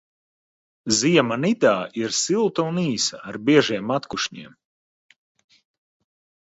Ziema 0.99 1.37
Nidā 1.41 1.73
ir 2.01 2.15
silta 2.21 2.67
un 2.71 2.81
īsa 2.85 3.21
ar 3.33 3.39
biežiem 3.51 3.95
atkušņiem. 3.99 4.59